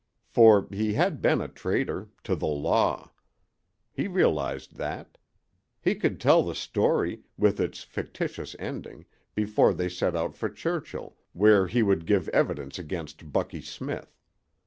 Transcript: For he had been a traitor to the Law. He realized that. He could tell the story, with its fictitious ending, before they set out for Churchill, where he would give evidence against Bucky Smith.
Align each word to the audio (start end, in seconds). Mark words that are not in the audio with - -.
For 0.25 0.67
he 0.71 0.93
had 0.93 1.21
been 1.21 1.41
a 1.41 1.47
traitor 1.47 2.09
to 2.23 2.35
the 2.35 2.47
Law. 2.47 3.11
He 3.93 4.07
realized 4.07 4.77
that. 4.77 5.19
He 5.79 5.93
could 5.93 6.19
tell 6.19 6.41
the 6.41 6.55
story, 6.55 7.21
with 7.37 7.59
its 7.59 7.83
fictitious 7.83 8.55
ending, 8.57 9.05
before 9.35 9.75
they 9.75 9.89
set 9.89 10.15
out 10.15 10.33
for 10.35 10.49
Churchill, 10.49 11.17
where 11.33 11.67
he 11.67 11.83
would 11.83 12.07
give 12.07 12.27
evidence 12.29 12.79
against 12.79 13.31
Bucky 13.31 13.61
Smith. 13.61 14.17